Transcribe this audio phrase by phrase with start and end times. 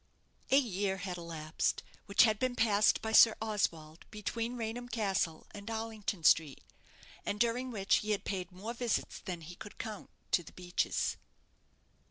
[0.49, 5.69] A year had elapsed, which had been passed by Sir Oswald between Raynham Castle and
[5.69, 6.63] Arlington Street,
[7.23, 11.17] and during which he had paid more visits than he could count to "The Beeches."